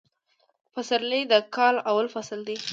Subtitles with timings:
[0.73, 2.57] فسرلي د کال اول فصل دي